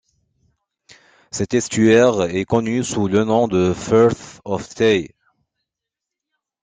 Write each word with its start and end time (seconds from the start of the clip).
Cet 1.29 1.53
estuaire 1.53 2.23
est 2.23 2.45
connu 2.45 2.83
sous 2.83 3.07
le 3.07 3.23
nom 3.23 3.47
de 3.47 3.71
Firth 3.71 4.41
of 4.45 4.67
Tay. 4.73 5.13